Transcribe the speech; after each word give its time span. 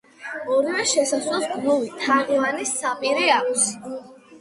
ორივე 0.55 0.85
შესასვლელს 0.91 1.45
გლუვი, 1.53 1.93
თაღივანი 2.07 2.69
საპირე 2.73 3.33
აქვს. 3.39 3.73